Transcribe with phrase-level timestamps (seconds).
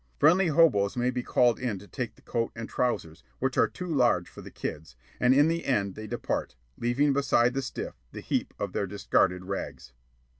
[0.17, 3.85] Friendly hoboes may be called in to take the coat and trousers, which are too
[3.85, 4.95] large for the kids.
[5.19, 9.45] And in the end they depart, leaving beside the stiff the heap of their discarded
[9.45, 9.93] rags.